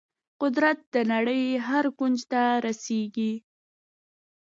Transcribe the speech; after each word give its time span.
قدرت 0.41 0.79
د 0.93 0.95
نړۍ 1.11 1.43
هر 1.67 1.85
کونج 1.97 2.19
ته 2.31 2.41
رسیږي. 2.65 3.33